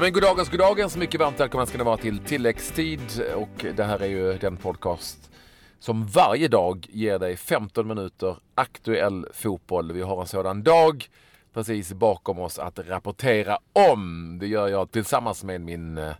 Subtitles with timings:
[0.00, 0.96] Ja, men goddagens, goddagens.
[0.96, 3.00] Mycket varmt välkomna ska ni vara till tilläggstid.
[3.34, 5.30] Och det här är ju den podcast
[5.78, 9.92] som varje dag ger dig 15 minuter aktuell fotboll.
[9.92, 11.08] Vi har en sådan dag
[11.54, 14.38] precis bakom oss att rapportera om.
[14.40, 16.12] Det gör jag tillsammans med min eh,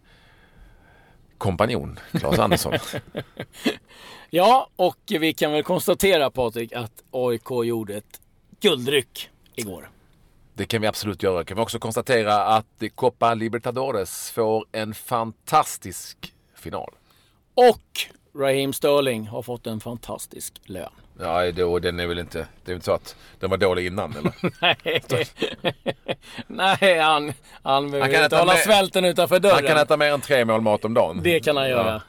[1.39, 2.75] kompanjon Claes Andersson.
[4.31, 8.21] Ja, och vi kan väl konstatera Patrik att AIK gjorde ett
[8.61, 9.91] guldryck igår.
[10.61, 11.45] Det kan vi absolut göra.
[11.45, 16.91] Kan vi också konstatera att Copa Libertadores får en fantastisk final.
[17.55, 18.01] Och
[18.35, 20.91] Raheem Sterling har fått en fantastisk lön.
[21.21, 22.47] Ja, då, den är väl inte...
[22.65, 24.33] Det är inte så att den var dålig innan eller?
[24.61, 25.27] Nej,
[26.47, 27.33] Nej han,
[27.63, 29.55] han behöver kan inte hålla med- svälten utanför dörren.
[29.55, 31.21] Han kan äta mer än tre mål mat om dagen.
[31.23, 31.93] Det kan han göra.
[31.93, 32.01] Ja.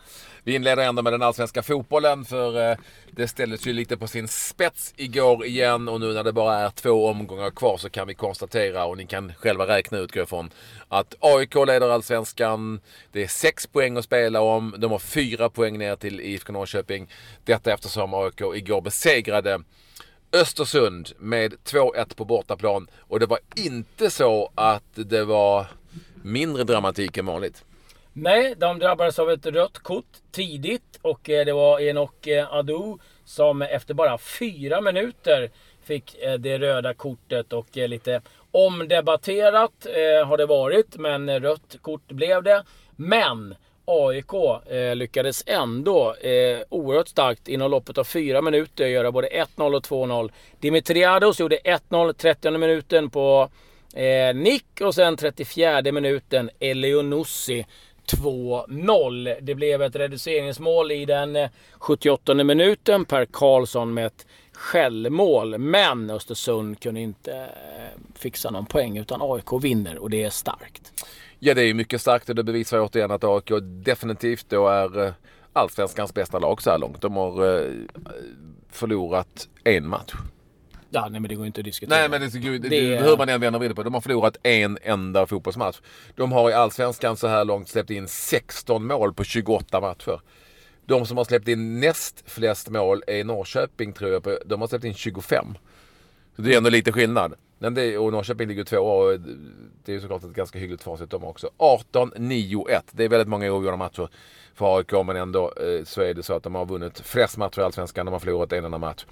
[0.43, 2.77] Vi inleder ändå med den allsvenska fotbollen för eh,
[3.11, 6.69] det ställdes ju lite på sin spets igår igen och nu när det bara är
[6.69, 10.49] två omgångar kvar så kan vi konstatera och ni kan själva räkna ut från ifrån
[10.87, 12.79] att AIK leder allsvenskan.
[13.11, 14.75] Det är sex poäng att spela om.
[14.77, 17.09] De har fyra poäng ner till IFK Norrköping.
[17.45, 19.61] Detta eftersom AIK igår besegrade
[20.33, 25.65] Östersund med 2-1 på bortaplan och det var inte så att det var
[26.23, 27.63] mindre dramatik än vanligt.
[28.13, 32.97] Nej, de drabbades av ett rött kort tidigt och eh, det var Enok eh, Adu
[33.25, 35.49] som efter bara fyra minuter
[35.83, 39.87] fick eh, det röda kortet och lite omdebatterat
[40.25, 42.63] har det varit, men rött kort blev det.
[42.95, 44.31] Men AIK
[44.95, 50.31] lyckades ändå eh, oerhört starkt inom loppet av fyra minuter göra både 1-0 och 2-0.
[50.59, 53.49] Dimitriados gjorde 1-0 30 minuten på
[53.95, 57.65] eh, Nick och sen 34 minuten Eleonussi
[58.07, 59.37] 2-0.
[59.41, 63.05] Det blev ett reduceringsmål i den eh, 78 minuten.
[63.05, 65.57] Per Karlsson med ett självmål.
[65.57, 70.93] Men Östersund kunde inte eh, fixa någon poäng utan AIK vinner och det är starkt.
[71.39, 75.13] Ja, det är mycket starkt och det bevisar återigen att AIK definitivt då är eh,
[75.53, 77.01] allsvenskans bästa lag så här långt.
[77.01, 77.65] De har
[78.71, 80.13] förlorat en match.
[80.93, 81.99] Ja, nej men det går inte att diskutera.
[81.99, 83.87] Nej, men det, gud, det, hur man än vänder och vrider på det.
[83.87, 85.79] De har förlorat en enda fotbollsmatch.
[86.15, 90.21] De har i allsvenskan så här långt släppt in 16 mål på 28 matcher.
[90.85, 94.23] De som har släppt in näst flest mål är Norrköping tror jag.
[94.23, 95.57] På, de har släppt in 25.
[96.35, 97.33] Så det är ändå lite skillnad.
[97.59, 99.19] Men det, och Norrköping ligger tvåa och
[99.85, 101.49] det är ju såklart ett ganska hyggligt facit de också.
[101.57, 102.81] 18-9-1.
[102.91, 104.09] Det är väldigt många oavgjorda matcher
[104.53, 107.59] för AIK men ändå eh, så är det så att de har vunnit flest matcher
[107.59, 108.05] i Allsvenskan.
[108.05, 109.05] De har förlorat en enda match.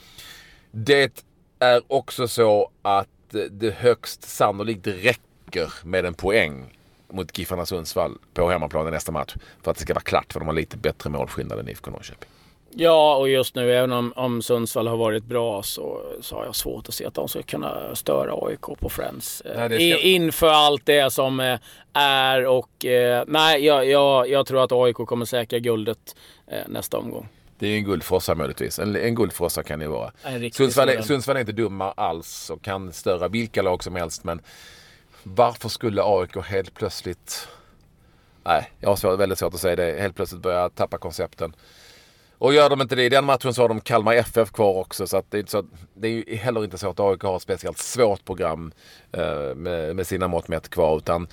[0.72, 1.24] Det
[1.60, 3.08] är också så att
[3.52, 6.76] det högst sannolikt räcker med en poäng
[7.12, 10.40] mot Giffarna Sundsvall på hemmaplan i nästa match för att det ska vara klart för
[10.40, 12.30] de har lite bättre målskillnad än IFK Norrköping.
[12.72, 16.56] Ja, och just nu även om, om Sundsvall har varit bra så, så har jag
[16.56, 19.42] svårt att se att de ska kunna störa AIK på Friends.
[19.42, 21.60] eh, Nej, det ska- I, inför allt det som eh,
[21.94, 22.86] är och...
[22.86, 26.16] Eh, nej, jag, jag, jag tror att AIK kommer säkra guldet
[26.48, 27.28] eh, nästa omgång.
[27.60, 28.80] Det är en guldfrossa möjligtvis.
[28.80, 30.12] En, en guldfrossa kan det ju vara.
[30.54, 31.02] Sundsvall är.
[31.02, 34.24] Sundsvall är inte dumma alls och kan störa vilka lag som helst.
[34.24, 34.42] Men
[35.24, 37.48] varför skulle AIK helt plötsligt...
[38.44, 40.02] Nej, jag har väldigt svårt att säga det.
[40.02, 41.56] Helt plötsligt börja tappa koncepten.
[42.38, 45.08] Och gör de inte det i den matchen så har de Kalmar FF kvar också.
[45.08, 47.78] Så det, är så, det är ju heller inte så att AIK har ett speciellt
[47.78, 48.72] svårt program
[49.12, 50.98] eh, med, med sina mått mätt kvar.
[50.98, 51.28] Utan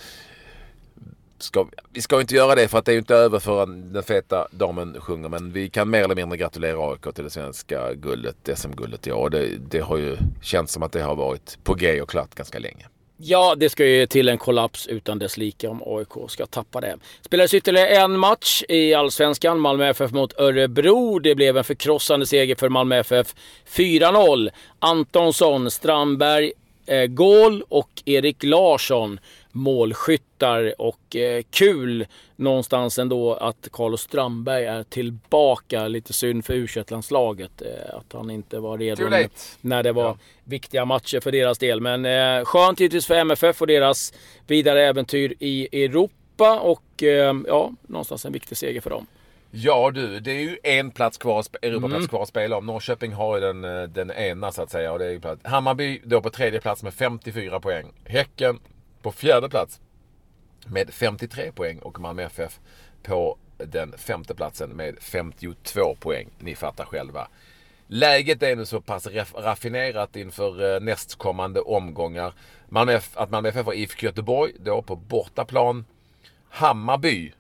[1.39, 4.03] ska, vi ska inte göra det för att det är ju inte över förrän den
[4.03, 5.29] feta damen sjunger.
[5.29, 9.31] Men vi kan mer eller mindre gratulera AIK till det svenska guldet, SM-guldet i år.
[9.31, 12.59] Det, det har ju känts som att det har varit på G och klart ganska
[12.59, 12.87] länge.
[13.19, 16.97] Ja, det ska ju till en kollaps utan dess like om AIK ska tappa det.
[17.23, 19.61] Spelades ytterligare en match i Allsvenskan.
[19.61, 21.19] Malmö FF mot Örebro.
[21.19, 23.35] Det blev en förkrossande seger för Malmö FF.
[23.69, 24.51] 4-0.
[24.79, 26.53] Antonsson, Strandberg,
[26.87, 29.21] eh, Gål och Erik Larsson
[29.57, 30.75] målskyttar.
[30.81, 32.07] Och eh, kul
[32.37, 35.89] någonstans ändå att Carlos Strandberg är tillbaka.
[35.89, 39.09] Lite synd för u landslaget eh, att han inte var redo
[39.61, 40.19] när det var Ja.
[40.45, 41.81] viktiga matcher för deras del.
[41.81, 44.13] Men eh, skönt givetvis för MFF och deras
[44.47, 49.07] vidare äventyr i Europa och eh, ja, någonstans en viktig seger för dem.
[49.51, 52.67] Ja du, det är ju en plats kvar, Europaplats kvar att spela om.
[52.67, 54.93] Norrköping har ju den, eh, den ena så att säga.
[54.93, 55.41] Och det är plats.
[55.45, 57.93] Hammarby då på tredje plats med 54 poäng.
[58.05, 58.59] Häcken
[59.07, 59.81] på fjärde plats
[60.67, 62.61] med 53 poäng och Malmö FF
[63.03, 66.31] på den femte platsen med 52 poäng.
[66.39, 67.29] Ni fattar själva.
[67.87, 72.35] Läget är nu så pass raf- raffinerat inför eh, nästkommande omgångar.
[72.69, 75.85] Malmö att Malmö FF har IFK Göteborg då på bortaplan.
[76.49, 77.33] Hammarby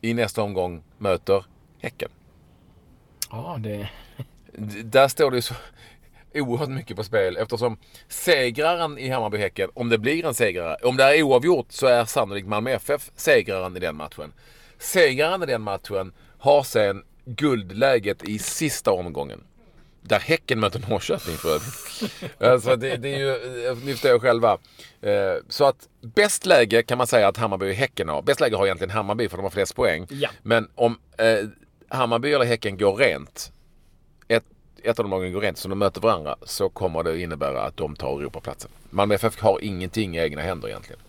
[0.00, 1.44] i nästa omgång möter
[1.80, 2.10] Häcken.
[3.30, 3.88] Ja, det...
[4.84, 5.54] Där står det ju så...
[6.34, 7.76] oerhört mycket på spel eftersom
[8.08, 12.48] segraren i Hammarby-Häcken, om det blir en segrare, om det är oavgjort så är sannolikt
[12.48, 14.32] Malmö FF segraren i den matchen.
[14.78, 19.40] Segraren i den matchen har sen guldläget i sista omgången.
[20.00, 22.38] Där Häcken möter Norrköping för övrigt.
[22.42, 24.58] alltså det, det är ju, ni förstår själva.
[25.00, 28.22] Eh, så att bäst läge kan man säga att Hammarby och Häcken har.
[28.22, 30.06] Bäst läge har egentligen Hammarby för de har flest poäng.
[30.10, 30.28] Ja.
[30.42, 31.48] Men om eh,
[31.88, 33.52] Hammarby eller Häcken går rent,
[34.84, 37.76] ett, av de lagen går rent så de möter varandra, så kommer det innebära att
[37.76, 38.70] de tar Europaplatsen.
[38.90, 41.00] Malmö FF har ingenting i egna händer egentligen.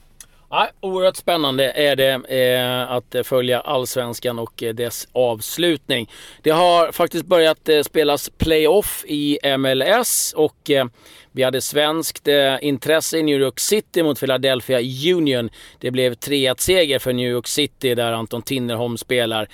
[0.56, 6.10] Ja, oerhört spännande är det eh, att följa allsvenskan och eh, dess avslutning.
[6.42, 10.86] Det har faktiskt börjat eh, spelas playoff i MLS och eh,
[11.32, 14.80] vi hade svenskt eh, intresse i New York City mot Philadelphia
[15.16, 15.50] Union.
[15.80, 19.48] Det blev 3-1-seger för New York City där Anton Tinnerholm spelar.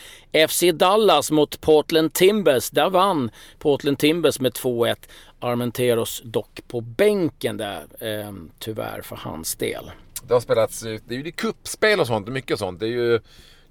[0.48, 2.70] FC Dallas mot Portland Timbers.
[2.70, 4.96] Där vann Portland Timbers med 2-1.
[5.40, 9.92] Armenteros dock på bänken där, eh, tyvärr för hans del.
[10.28, 12.80] Det har spelats, det är ju kuppspel och sånt, mycket sånt.
[12.80, 13.20] Det är ju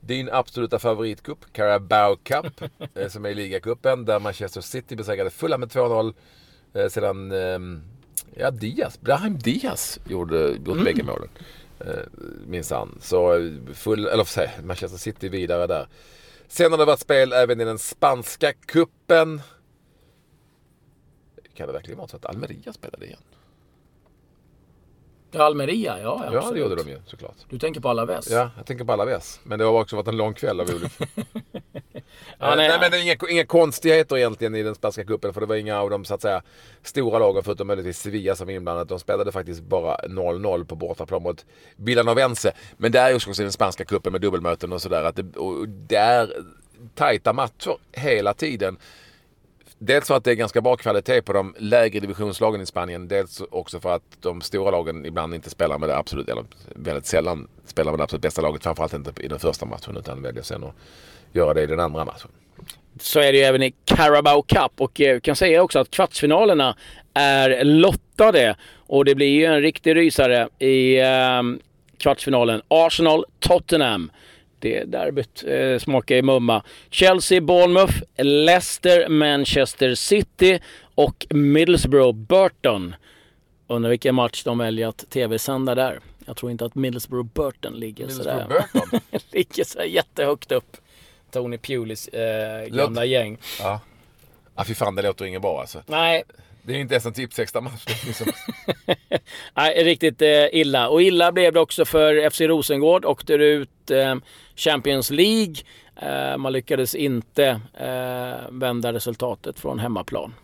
[0.00, 2.62] din absoluta favoritcup, Carabao Cup,
[2.94, 6.14] eh, som är ligacupen där Manchester City besegrade fulla med 2-0
[6.74, 7.58] eh, sedan, eh,
[8.34, 10.84] ja Diaz, Brahim Diaz gjorde, gjort mm.
[10.84, 11.28] bägge målen.
[11.80, 12.02] Eh,
[12.46, 12.98] minsann.
[13.00, 15.88] Så full, eller sig, Manchester City vidare där.
[16.48, 19.40] Sen har det varit spel även i den spanska kuppen.
[21.54, 23.20] Kan det verkligen vara så att Almeria spelade igen?
[25.36, 26.44] Almeria, ja, absolut.
[26.44, 27.34] Ja, det gjorde de ju såklart.
[27.48, 28.30] Du tänker på Alaves?
[28.30, 29.40] Ja, jag tänker på Alaves.
[29.42, 30.88] Men det har också varit en lång kväll av olika...
[32.38, 35.34] ja, nej, nej, men det är inga, inga konstigheter egentligen i den spanska cupen.
[35.34, 36.42] För det var inga av de så att säga
[36.82, 38.88] stora lagen förutom möjligtvis Sevilla som var inblandat.
[38.88, 41.46] De spelade faktiskt bara 0-0 på bortaplan mot
[41.76, 42.52] Villanovense.
[42.76, 45.12] Men det är ju också den spanska cupen med dubbelmöten och sådär.
[45.14, 45.22] det,
[45.66, 46.32] det är
[46.94, 48.76] tajta matcher hela tiden.
[49.78, 53.08] Dels för att det är ganska bra kvalitet på de lägre divisionslagen i Spanien.
[53.08, 57.06] Dels också för att de stora lagen ibland inte spelar med det absolut, eller väldigt
[57.06, 58.62] sällan spelar med det absolut bästa laget.
[58.62, 60.74] Framförallt inte i den första matchen utan väljer sen att
[61.32, 62.30] göra det i den andra matchen.
[63.00, 65.90] Så är det ju även i Carabao Cup och eh, jag kan säga också att
[65.90, 66.76] kvartsfinalerna
[67.14, 68.56] är lottade.
[68.76, 71.42] Och det blir ju en riktig rysare i eh,
[71.98, 72.62] kvartsfinalen.
[72.68, 74.10] Arsenal-Tottenham
[74.58, 76.62] det derbyt eh, smakar i mumma.
[76.90, 80.60] Chelsea, Bournemouth, Leicester, Manchester City
[80.94, 82.94] och Middlesbrough, Burton.
[83.66, 86.00] Undrar vilken match de väljer att tv-sända där.
[86.26, 88.66] Jag tror inte att Middlesbrough Burton ligger Middlesbrough sådär.
[88.72, 89.00] Burton?
[89.32, 90.76] ligger så jättehögt upp.
[91.30, 93.08] Tony Pulis eh, gamla Låt...
[93.08, 93.38] gäng.
[93.60, 93.80] Ja.
[94.56, 95.82] ja, fy fan det låter inget bra alltså.
[95.86, 96.22] Nej,
[96.68, 97.84] det är inte ens en tipsextra match.
[98.06, 98.26] Liksom.
[99.54, 100.88] Nej, riktigt eh, illa.
[100.88, 103.04] Och illa blev det också för FC Rosengård.
[103.04, 104.14] Åkte ut eh,
[104.56, 105.54] Champions League.
[105.96, 110.34] Eh, man lyckades inte eh, vända resultatet från hemmaplan.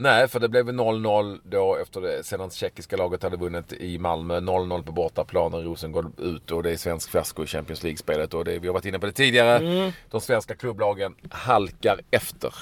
[0.00, 4.40] Nej, för det blev 0-0 då efter det sedan tjeckiska laget hade vunnit i Malmö.
[4.40, 8.34] 0-0 på bortaplan och Rosengård ut och det är svensk fiasko i Champions League-spelet.
[8.34, 9.56] Och det, vi har varit inne på det tidigare.
[9.56, 9.92] Mm.
[10.10, 12.54] De svenska klubblagen halkar efter.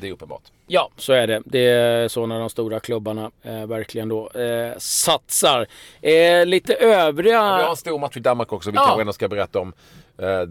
[0.00, 0.42] Det är uppenbart.
[0.66, 1.42] Ja, så är det.
[1.44, 5.66] Det är så när de stora klubbarna eh, verkligen då eh, satsar.
[6.00, 7.34] Eh, lite övriga...
[7.34, 8.70] Ja, vi har en stor match i Danmark också.
[8.70, 8.84] Vi ja.
[8.84, 9.72] kanske ändå ska berätta om
[10.18, 10.46] eh,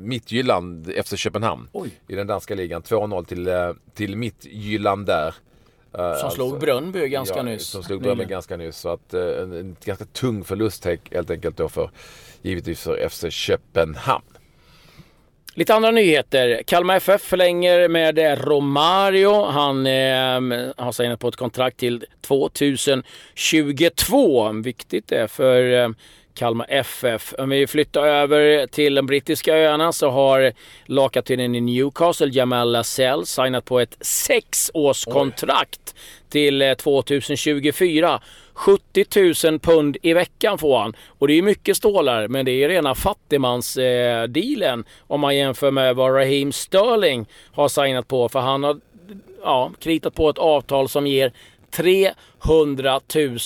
[0.00, 1.90] Mittjylland efter Köpenhamn Oj.
[2.08, 2.82] i den danska ligan.
[2.82, 5.34] 2-0 till, eh, till Mittjylland där.
[5.94, 7.66] Eh, som alltså, slog Brönnby ganska ja, nyss.
[7.66, 8.76] Som slog Brönnby ganska nyss.
[8.76, 11.90] Så att, eh, en, en ganska tung förlust helt enkelt då för
[12.42, 14.24] givetvis för FC Köpenhamn.
[15.56, 16.62] Lite andra nyheter.
[16.66, 19.44] Kalmar FF förlänger med Romario.
[19.44, 20.40] Han eh,
[20.76, 24.52] har signat på ett kontrakt till 2022.
[24.52, 25.88] Viktigt det för eh,
[26.34, 27.34] Kalmar FF.
[27.38, 30.52] Om vi flyttar över till de brittiska öarna så har
[30.84, 35.94] lagkaptenen i Newcastle, Jamal Lascelles, signat på ett sexårskontrakt
[36.28, 38.20] till 2024.
[38.54, 40.96] 70 000 pund i veckan får han.
[41.06, 45.96] Och det är mycket stålar, men det är rena fattigmansdealen eh, om man jämför med
[45.96, 48.28] vad Raheem Sterling har signat på.
[48.28, 48.80] För han har
[49.42, 51.32] ja, kritat på ett avtal som ger
[51.70, 53.00] 300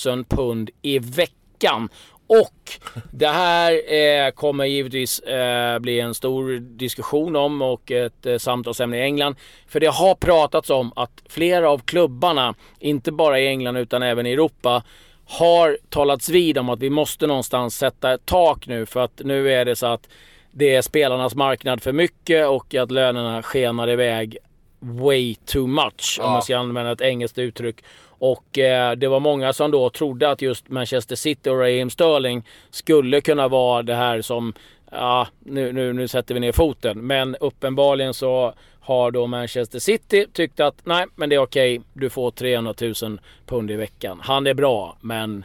[0.07, 1.89] 000 pund i veckan.
[2.29, 2.71] Och
[3.11, 8.97] det här eh, kommer givetvis eh, bli en stor diskussion om och ett eh, samtalsämne
[8.97, 9.37] i England.
[9.69, 14.27] För det har pratats om att flera av klubbarna, inte bara i England utan även
[14.27, 14.83] i Europa,
[15.27, 19.53] har talats vid om att vi måste någonstans sätta ett tak nu för att nu
[19.53, 20.09] är det så att
[20.51, 24.39] det är spelarnas marknad för mycket och att lönerna skenar iväg
[24.81, 26.25] way too much ja.
[26.25, 27.85] om man ska använda ett engelskt uttryck.
[28.19, 32.47] Och eh, det var många som då trodde att just Manchester City och Raheem Sterling
[32.71, 34.55] skulle kunna vara det här som,
[34.91, 37.07] ja, nu, nu, nu sätter vi ner foten.
[37.07, 41.81] Men uppenbarligen så har då Manchester City tyckt att nej, men det är okej.
[41.93, 44.21] Du får 300 000 pund i veckan.
[44.23, 45.45] Han är bra, men...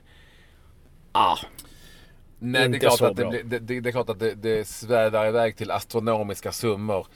[1.11, 1.37] Ah,
[2.45, 3.31] Nej, det är klart så att det, bra.
[3.31, 7.07] det, det, det är klart att det, det svävar iväg till astronomiska summor.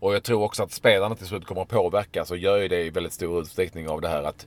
[0.00, 2.80] Och jag tror också att spelarna till slut kommer att påverkas och gör ju det
[2.80, 4.46] i väldigt stor utsträckning av det här att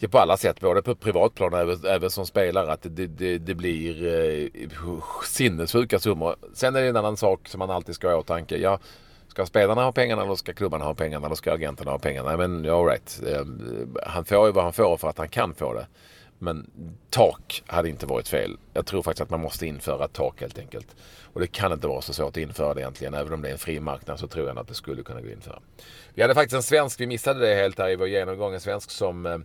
[0.00, 3.38] ja, på alla sätt, både på privatplan och även, även som spelare, att det, det,
[3.38, 4.68] det blir eh,
[5.24, 6.36] sinnessjuka summor.
[6.54, 8.56] Sen är det en annan sak som man alltid ska ha i åtanke.
[8.56, 8.78] Ja,
[9.28, 12.36] ska spelarna ha pengarna eller ska klubbarna ha pengarna eller ska agenterna ha pengarna?
[12.36, 13.20] Men all right.
[13.26, 13.46] Eh,
[14.06, 15.86] Han får ju vad han får för att han kan få det.
[16.38, 16.70] Men
[17.10, 18.56] tak hade inte varit fel.
[18.72, 20.96] Jag tror faktiskt att man måste införa tak helt enkelt.
[21.32, 23.14] Och det kan inte vara så svårt att införa det egentligen.
[23.14, 25.26] Även om det är en fri marknad så tror jag att det skulle kunna gå
[25.26, 25.58] att införa.
[26.14, 28.90] Vi hade faktiskt en svensk, vi missade det helt här i vår genomgång, en svensk
[28.90, 29.38] som, eh,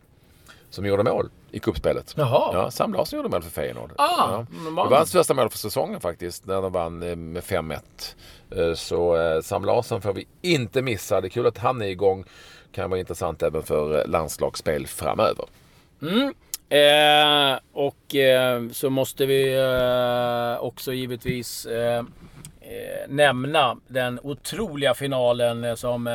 [0.73, 2.13] som gjorde mål i kuppspelet.
[2.17, 2.49] Jaha.
[2.53, 3.91] Ja, Sam Larsson gjorde mål för Feyenoord.
[3.97, 4.45] Ah, ja.
[4.65, 7.79] Det var hans första mål för säsongen faktiskt, när de vann eh, med 5-1.
[8.55, 11.21] Eh, Så eh, Sam Larsson får vi inte missa.
[11.21, 12.25] Det är kul att han är igång.
[12.71, 15.45] Kan vara intressant även för landslagsspel framöver.
[16.69, 21.67] Eh, och eh, så måste vi eh, också givetvis
[23.07, 26.07] nämna den otroliga finalen som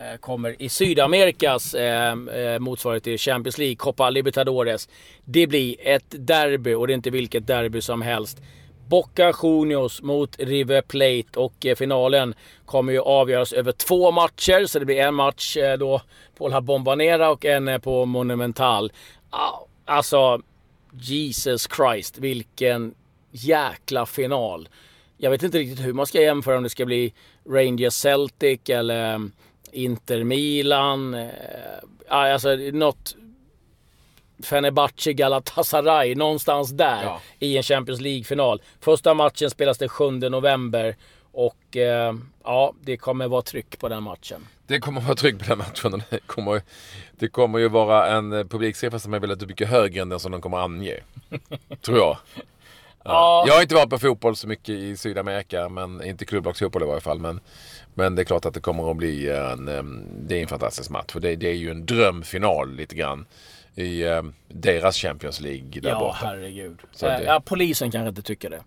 [0.00, 4.88] Eh, kommer i Sydamerikas eh, eh, motsvarighet till Champions League, Copa Libertadores.
[5.24, 8.38] Det blir ett derby och det är inte vilket derby som helst.
[8.88, 12.34] Boca Juniors mot River Plate och eh, finalen
[12.66, 14.66] kommer ju avgöras över två matcher.
[14.66, 16.02] Så det blir en match eh, då
[16.36, 18.92] på La Bombanera och en eh, på Monumental.
[19.30, 20.42] Ah, Alltså,
[20.92, 22.94] Jesus Christ, vilken
[23.30, 24.68] jäkla final.
[25.16, 27.14] Jag vet inte riktigt hur man ska jämföra om det ska bli
[27.50, 29.18] Rangers Celtic eller eh,
[29.72, 31.14] Inter Milan.
[31.14, 31.28] Eh,
[32.10, 33.16] Alltså något
[34.42, 37.20] Fenerbahce Galatasaray, någonstans där Ja.
[37.38, 38.62] i en Champions League-final.
[38.80, 40.96] Första matchen spelas den 7 november
[41.32, 44.46] och eh, ja, det kommer vara tryck på den matchen.
[44.66, 46.02] Det kommer vara tryck på den matchen.
[46.10, 46.62] Det kommer,
[47.18, 50.32] det kommer ju vara en eh, publiksiffra som är väldigt mycket högre än den som
[50.32, 50.94] de kommer ange.
[51.82, 52.16] Tror jag.
[53.08, 53.42] Ja.
[53.42, 53.44] Ja.
[53.46, 57.00] Jag har inte varit på fotboll så mycket i Sydamerika, men inte klubblagsfotboll i varje
[57.00, 57.18] fall.
[57.18, 57.40] Men,
[57.94, 59.64] men det är klart att det kommer att bli en,
[60.28, 61.12] det är en fantastisk match.
[61.12, 63.26] För det, det är ju en drömfinal lite grann
[63.74, 64.04] i
[64.48, 66.18] deras Champions League där ja, borta.
[66.22, 66.78] herregud.
[66.92, 68.62] Så Eh, det- Ja, polisen kanske inte tycker det.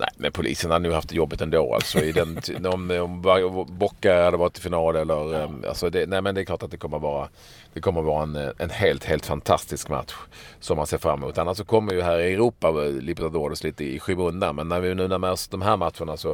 [0.00, 1.74] Nej, men polisen hade nog haft det jobbigt ändå.
[1.74, 5.32] Alltså, i den, om, om Bocca hade varit i final eller...
[5.32, 5.38] Ja.
[5.38, 7.28] em, Alltså det, nej, men det är klart att det kommer vara,
[7.72, 10.14] det kommer vara en, en helt, helt fantastisk match
[10.60, 11.38] som man ser fram emot.
[11.38, 14.56] Annars så kommer ju här i Europa eh, Libertadores lite i skymundan.
[14.56, 16.32] Men när vi nu närmar oss de här matcherna så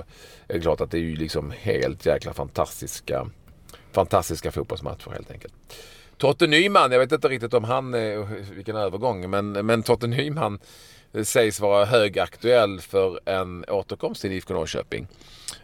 [0.48, 3.26] är det klart att det är ju liksom helt jäkla fantastiska,
[3.92, 5.54] fantastiska fotbollsmatcher helt enkelt.
[6.18, 8.20] Totte Nyman, jag vet inte riktigt om han, eh,
[8.50, 10.58] vilken övergång, men, men Totte Nyman
[11.24, 15.08] sägs vara högaktuell för en återkomst till IFK Norrköping.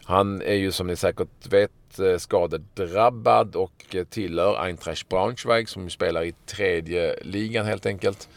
[0.03, 5.89] Han är ju som ni säkert vet eh, skadedrabbad och eh, tillhör Eintracht Braunschweig som
[5.89, 8.29] spelar i tredje ligan helt enkelt.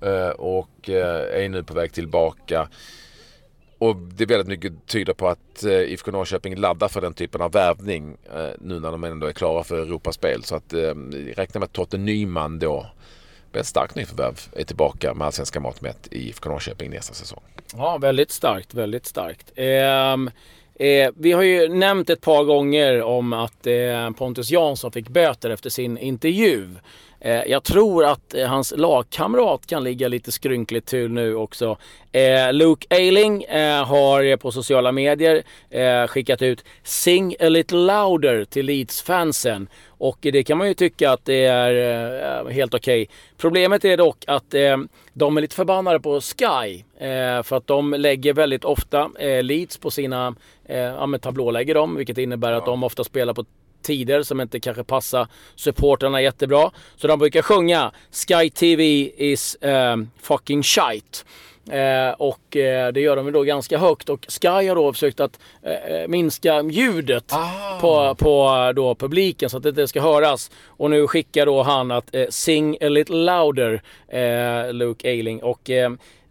[0.00, 2.68] Eh, och är nu på väg tillbaka.
[3.78, 7.52] Och det är väldigt mycket tyder på att IFK Norrköping laddar för den typen av
[7.52, 8.16] värvning
[8.58, 10.44] nu när de ändå är klara för Europaspel.
[10.44, 10.74] Så att
[11.34, 12.86] räkna med Totte Nyman då
[13.56, 17.42] ett starkt nyförvärv är tillbaka med allsvenska mått mätt i IFK Norrköping nästa säsong.
[17.76, 19.52] Ja, väldigt starkt, väldigt starkt.
[19.56, 20.30] Ehm,
[20.74, 25.50] eh, vi har ju nämnt ett par gånger om att eh, Pontus Jansson fick böter
[25.50, 26.68] efter sin intervju.
[27.24, 31.76] Eh, jag tror att eh, hans lagkamrat kan ligga lite skrynkligt till nu också.
[32.12, 38.44] Eh, Luke Ayling eh, har på sociala medier eh, skickat ut “Sing a little louder”
[38.44, 39.66] till Leeds-fansen.
[39.88, 43.08] Och det kan man ju tycka att det är eh, helt okej.
[43.38, 44.50] Problemet är dock att
[45.12, 46.82] de är lite förbannade på Sky.
[47.44, 49.10] För att de lägger väldigt ofta
[49.42, 50.34] Leeds på sina,
[50.68, 51.96] ja men tablålägger dem.
[51.96, 53.44] Vilket innebär att de ofta spelar på
[53.82, 56.70] tider som inte kanske passar supportrarna jättebra.
[56.96, 58.84] Så de brukar sjunga Sky TV
[59.16, 61.18] is eh, fucking shite.
[61.70, 65.38] Eh, och eh, det gör de då ganska högt och Sky har då försökt att
[65.62, 67.78] eh, minska ljudet Ah.
[67.80, 70.50] på, på eh, då publiken så att det inte ska höras.
[70.66, 75.42] Och nu skickar då han att eh, sing a little louder, eh, Luke Ayling.
[75.42, 75.70] Och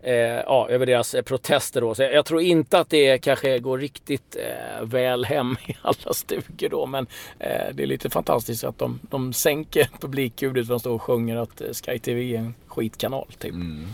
[0.04, 1.96] eh, ja, över deras eh, protester då.
[1.96, 6.14] Så jag, jag tror inte att det kanske går riktigt eh, väl hem i alla
[6.14, 6.86] stugor då.
[6.86, 7.08] Men
[7.40, 11.36] eh, det är lite fantastiskt att de, de sänker publikljudet för de står och sjunger
[11.38, 13.54] att eh, Sky TV är en skitkanal typ.
[13.54, 13.88] Mm.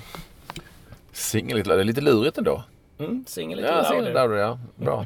[1.11, 2.63] Singel, det är lite lurigt ändå.
[2.99, 3.89] Mm, sing a little Ja, louder.
[3.89, 4.59] singel louder, ja.
[4.75, 5.05] Bra.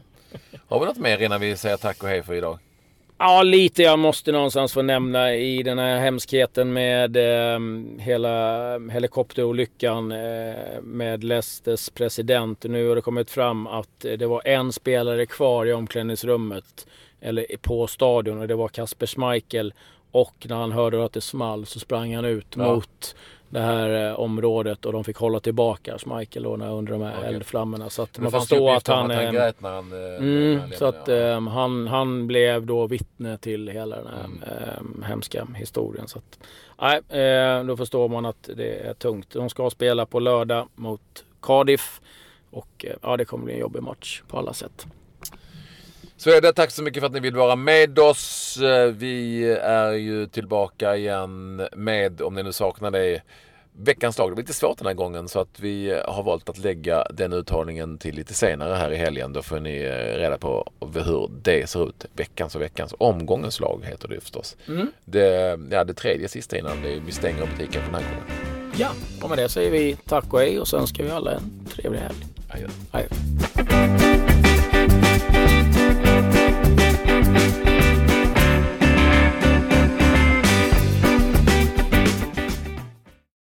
[0.68, 2.60] Har vi något mer innan vi säger tack och hej för idag?
[3.24, 7.60] Ja, lite jag måste någonstans få nämna i den här hemskheten med eh,
[8.00, 12.64] hela helikopterolyckan eh, med Leicesters president.
[12.64, 16.88] Nu har det kommit fram att det var en spelare kvar i omklädningsrummet.
[17.22, 19.74] eller på stadion och det var Kasper Schmeichel.
[20.12, 22.74] Och när han hörde att det small så sprang han ut Ja.
[22.76, 23.16] mot
[23.52, 27.30] det här eh, området och de fick hålla tillbaka Schmeichel då under de här Okej.
[27.36, 27.90] eldflammorna.
[27.90, 29.12] Så att man förstår att han...
[29.12, 29.92] att han grät när han...
[29.92, 31.14] eh, när Mm, han så att ja.
[31.14, 34.44] ehm, han, han blev då vittne till hela den här Mm.
[34.44, 36.08] ehm, hemska historien.
[36.08, 36.40] Så att,
[36.82, 39.30] nej, eh, då förstår man att det är tungt.
[39.34, 42.02] De ska spela på lördag mot Cardiff.
[42.52, 44.88] Och ja, det kommer bli en jobbig match på alla sätt.
[46.22, 46.54] Så är det.
[46.54, 48.58] Tack så mycket för att ni vill vara med oss.
[48.58, 53.22] Eh, Vi är ju tillbaka igen med, om ni nu saknar det,
[53.78, 54.28] veckans lag.
[54.30, 57.34] Det var lite svårt den här gången så att vi har valt att lägga den
[57.34, 59.34] uttagningen till lite senare här i helgen.
[59.34, 62.06] Då får ni eh, reda på hur det ser ut.
[62.14, 62.94] Veckans och veckans.
[62.98, 64.58] Omgångens lag heter det förstås.
[64.68, 64.92] Mm.
[65.06, 68.24] Det, ja, det tredje sista innan det- vi stänger butiken för den här gången.
[68.78, 68.90] Ja,
[69.24, 72.00] och med det säger vi tack och hej och så önskar vi alla en trevlig
[72.00, 72.16] helg.
[72.50, 72.68] Adjö.
[72.92, 73.08] Hej.